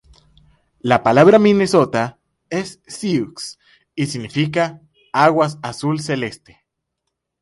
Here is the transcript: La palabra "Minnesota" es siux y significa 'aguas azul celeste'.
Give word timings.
La 0.79 1.03
palabra 1.03 1.37
"Minnesota" 1.37 2.19
es 2.49 2.81
siux 2.87 3.59
y 3.93 4.07
significa 4.07 4.81
'aguas 5.13 5.59
azul 5.61 5.99
celeste'. 5.99 6.57